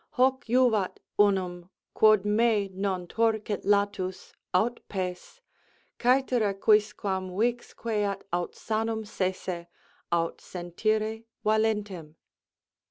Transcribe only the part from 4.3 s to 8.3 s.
aut pes; Cætera quisquam Vix queat